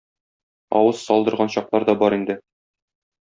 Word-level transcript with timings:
Авыз 0.79 1.03
салдырган 1.09 1.53
чаклар 1.57 1.85
да 1.91 1.97
бар 2.05 2.17
инде. 2.19 2.39